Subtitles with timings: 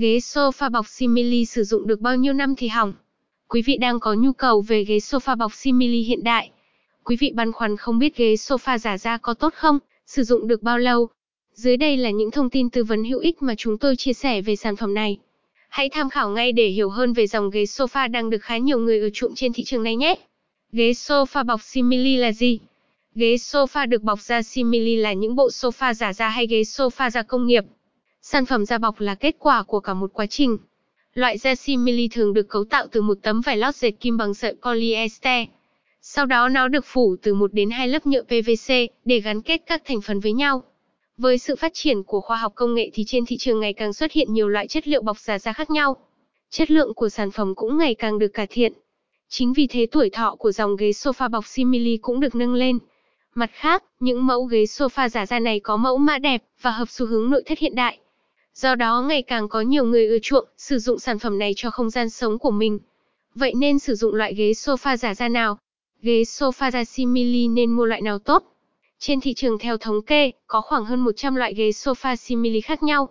[0.00, 2.92] Ghế sofa bọc simili sử dụng được bao nhiêu năm thì hỏng?
[3.48, 6.50] Quý vị đang có nhu cầu về ghế sofa bọc simili hiện đại.
[7.04, 10.48] Quý vị băn khoăn không biết ghế sofa giả da có tốt không, sử dụng
[10.48, 11.08] được bao lâu.
[11.54, 14.42] Dưới đây là những thông tin tư vấn hữu ích mà chúng tôi chia sẻ
[14.42, 15.18] về sản phẩm này.
[15.68, 18.78] Hãy tham khảo ngay để hiểu hơn về dòng ghế sofa đang được khá nhiều
[18.78, 20.14] người ưa chuộng trên thị trường này nhé.
[20.72, 22.58] Ghế sofa bọc simili là gì?
[23.14, 27.10] Ghế sofa được bọc da simili là những bộ sofa giả da hay ghế sofa
[27.10, 27.64] da công nghiệp.
[28.22, 30.58] Sản phẩm da bọc là kết quả của cả một quá trình.
[31.14, 34.34] Loại da simili thường được cấu tạo từ một tấm vải lót dệt kim bằng
[34.34, 35.48] sợi polyester.
[36.00, 39.62] Sau đó nó được phủ từ một đến hai lớp nhựa PVC để gắn kết
[39.66, 40.62] các thành phần với nhau.
[41.16, 43.92] Với sự phát triển của khoa học công nghệ thì trên thị trường ngày càng
[43.92, 45.96] xuất hiện nhiều loại chất liệu bọc giả da khác nhau.
[46.50, 48.72] Chất lượng của sản phẩm cũng ngày càng được cải thiện.
[49.28, 52.78] Chính vì thế tuổi thọ của dòng ghế sofa bọc simili cũng được nâng lên.
[53.34, 56.88] Mặt khác, những mẫu ghế sofa giả da này có mẫu mã đẹp và hợp
[56.88, 57.98] xu hướng nội thất hiện đại.
[58.62, 61.70] Do đó ngày càng có nhiều người ưa chuộng sử dụng sản phẩm này cho
[61.70, 62.78] không gian sống của mình.
[63.34, 65.58] Vậy nên sử dụng loại ghế sofa giả da nào?
[66.02, 68.44] Ghế sofa da simili nên mua loại nào tốt?
[68.98, 72.82] Trên thị trường theo thống kê, có khoảng hơn 100 loại ghế sofa simili khác
[72.82, 73.08] nhau.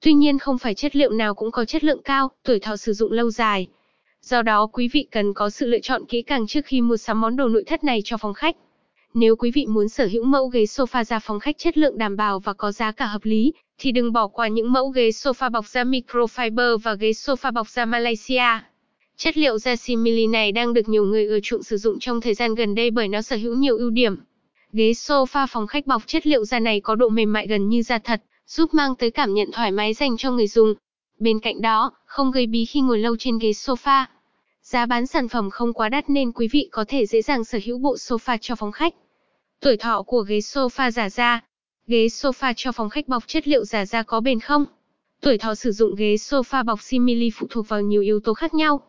[0.00, 2.92] Tuy nhiên không phải chất liệu nào cũng có chất lượng cao, tuổi thọ sử
[2.92, 3.66] dụng lâu dài.
[4.22, 7.20] Do đó quý vị cần có sự lựa chọn kỹ càng trước khi mua sắm
[7.20, 8.56] món đồ nội thất này cho phòng khách.
[9.14, 12.16] Nếu quý vị muốn sở hữu mẫu ghế sofa ra phòng khách chất lượng đảm
[12.16, 15.50] bảo và có giá cả hợp lý, thì đừng bỏ qua những mẫu ghế sofa
[15.50, 18.60] bọc da microfiber và ghế sofa bọc da Malaysia.
[19.16, 22.34] Chất liệu da simili này đang được nhiều người ưa chuộng sử dụng trong thời
[22.34, 24.16] gian gần đây bởi nó sở hữu nhiều ưu điểm.
[24.72, 27.82] Ghế sofa phòng khách bọc chất liệu da này có độ mềm mại gần như
[27.82, 30.74] da thật, giúp mang tới cảm nhận thoải mái dành cho người dùng.
[31.18, 34.06] Bên cạnh đó, không gây bí khi ngồi lâu trên ghế sofa.
[34.70, 37.58] Giá bán sản phẩm không quá đắt nên quý vị có thể dễ dàng sở
[37.64, 38.94] hữu bộ sofa cho phòng khách.
[39.60, 41.40] Tuổi thọ của ghế sofa giả da.
[41.86, 44.64] Ghế sofa cho phòng khách bọc chất liệu giả da có bền không?
[45.20, 48.54] Tuổi thọ sử dụng ghế sofa bọc simili phụ thuộc vào nhiều yếu tố khác
[48.54, 48.80] nhau.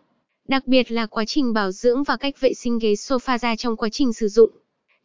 [0.48, 3.78] Đặc biệt là quá trình bảo dưỡng và cách vệ sinh ghế sofa da trong
[3.78, 4.50] quá trình sử dụng.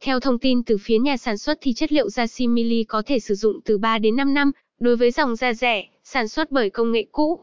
[0.01, 3.19] Theo thông tin từ phía nhà sản xuất thì chất liệu da simili có thể
[3.19, 6.71] sử dụng từ 3 đến 5 năm, đối với dòng da rẻ, sản xuất bởi
[6.71, 7.41] công nghệ cũ.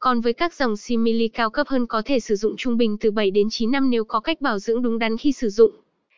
[0.00, 3.10] Còn với các dòng simili cao cấp hơn có thể sử dụng trung bình từ
[3.10, 5.70] 7 đến 9 năm nếu có cách bảo dưỡng đúng đắn khi sử dụng.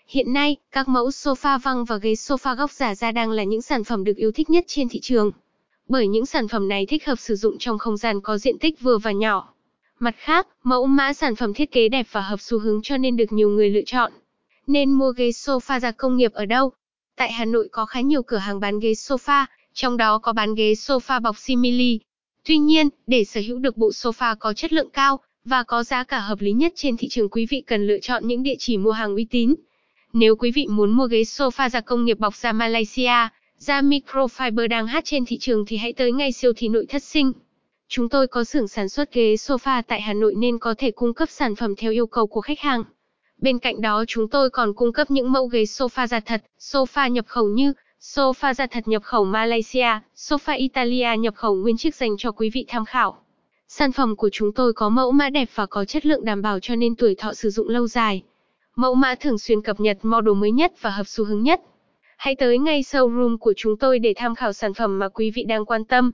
[0.08, 3.62] Hiện nay, các mẫu sofa văng và ghế sofa góc giả da đang là những
[3.62, 5.30] sản phẩm được yêu thích nhất trên thị trường.
[5.88, 8.80] Bởi những sản phẩm này thích hợp sử dụng trong không gian có diện tích
[8.80, 9.54] vừa và nhỏ.
[9.98, 13.16] Mặt khác, mẫu mã sản phẩm thiết kế đẹp và hợp xu hướng cho nên
[13.16, 14.12] được nhiều người lựa chọn.
[14.66, 16.72] Nên mua ghế sofa da công nghiệp ở đâu?
[17.16, 20.54] Tại Hà Nội có khá nhiều cửa hàng bán ghế sofa, trong đó có bán
[20.54, 21.98] ghế sofa bọc simili.
[22.44, 26.04] Tuy nhiên, để sở hữu được bộ sofa có chất lượng cao và có giá
[26.04, 28.76] cả hợp lý nhất trên thị trường quý vị cần lựa chọn những địa chỉ
[28.76, 29.54] mua hàng uy tín.
[30.12, 34.68] Nếu quý vị muốn mua ghế sofa da công nghiệp bọc da Malaysia, da microfiber
[34.68, 37.32] đang hát trên thị trường thì hãy tới ngay siêu thị nội thất sinh.
[37.88, 41.14] Chúng tôi có xưởng sản xuất ghế sofa tại Hà Nội nên có thể cung
[41.14, 42.84] cấp sản phẩm theo yêu cầu của khách hàng.
[43.38, 47.08] Bên cạnh đó chúng tôi còn cung cấp những mẫu ghế sofa da thật, sofa
[47.08, 47.72] nhập khẩu như
[48.04, 52.50] sofa da thật nhập khẩu Malaysia, sofa Italia nhập khẩu nguyên chiếc dành cho quý
[52.50, 53.18] vị tham khảo.
[53.68, 56.60] Sản phẩm của chúng tôi có mẫu mã đẹp và có chất lượng đảm bảo
[56.60, 58.22] cho nên tuổi thọ sử dụng lâu dài.
[58.76, 61.60] Mẫu mã thường xuyên cập nhật model mới nhất và hợp xu hướng nhất.
[62.16, 65.44] Hãy tới ngay showroom của chúng tôi để tham khảo sản phẩm mà quý vị
[65.44, 66.12] đang quan tâm.